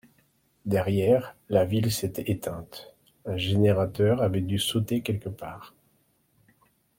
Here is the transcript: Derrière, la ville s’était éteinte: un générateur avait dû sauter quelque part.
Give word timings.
Derrière, 0.65 1.35
la 1.49 1.63
ville 1.63 1.91
s’était 1.91 2.31
éteinte: 2.31 2.95
un 3.27 3.37
générateur 3.37 4.23
avait 4.23 4.41
dû 4.41 4.57
sauter 4.57 5.03
quelque 5.03 5.29
part. 5.29 5.75